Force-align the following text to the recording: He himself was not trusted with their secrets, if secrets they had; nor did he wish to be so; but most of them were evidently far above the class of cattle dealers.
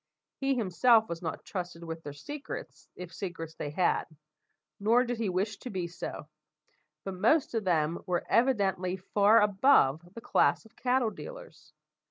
He 0.39 0.55
himself 0.55 1.07
was 1.07 1.21
not 1.21 1.45
trusted 1.45 1.83
with 1.83 2.01
their 2.01 2.11
secrets, 2.11 2.87
if 2.95 3.13
secrets 3.13 3.53
they 3.53 3.69
had; 3.69 4.05
nor 4.79 5.03
did 5.03 5.19
he 5.19 5.29
wish 5.29 5.59
to 5.59 5.69
be 5.69 5.85
so; 5.87 6.27
but 7.03 7.13
most 7.13 7.53
of 7.53 7.65
them 7.65 7.99
were 8.07 8.25
evidently 8.27 8.97
far 8.97 9.39
above 9.43 10.01
the 10.15 10.19
class 10.19 10.65
of 10.65 10.75
cattle 10.75 11.11
dealers. 11.11 11.73